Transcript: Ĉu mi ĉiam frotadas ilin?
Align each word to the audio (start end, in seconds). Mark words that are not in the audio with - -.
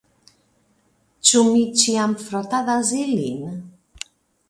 Ĉu 1.31 1.43
mi 1.49 1.63
ĉiam 1.83 2.17
frotadas 2.25 2.93
ilin? 3.07 3.49